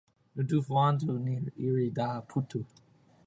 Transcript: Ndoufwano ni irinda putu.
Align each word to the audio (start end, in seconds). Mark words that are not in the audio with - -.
Ndoufwano 0.39 1.13
ni 1.25 1.35
irinda 1.65 2.07
putu. 2.29 2.59